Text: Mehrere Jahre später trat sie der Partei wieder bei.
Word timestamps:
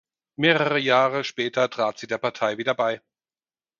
Mehrere 0.39 0.79
Jahre 0.79 1.23
später 1.23 1.69
trat 1.69 1.99
sie 1.99 2.07
der 2.07 2.17
Partei 2.17 2.57
wieder 2.57 2.73
bei. 2.73 3.03